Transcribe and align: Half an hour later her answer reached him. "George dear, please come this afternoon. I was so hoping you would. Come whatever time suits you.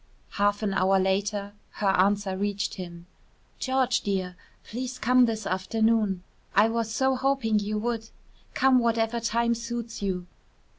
Half 0.31 0.63
an 0.63 0.73
hour 0.73 0.97
later 0.97 1.53
her 1.73 1.89
answer 1.89 2.35
reached 2.35 2.73
him. 2.73 3.05
"George 3.59 4.01
dear, 4.01 4.35
please 4.63 4.97
come 4.97 5.25
this 5.25 5.45
afternoon. 5.45 6.23
I 6.55 6.69
was 6.69 6.89
so 6.91 7.15
hoping 7.15 7.59
you 7.59 7.77
would. 7.77 8.09
Come 8.55 8.79
whatever 8.79 9.19
time 9.19 9.53
suits 9.53 10.01
you. 10.01 10.25